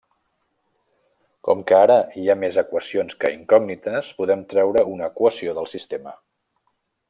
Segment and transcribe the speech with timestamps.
[1.47, 6.19] Com que ara hi ha més equacions que incògnites, podem treure una equació del sistema.